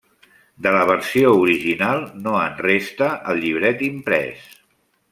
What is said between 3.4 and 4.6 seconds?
llibret imprès.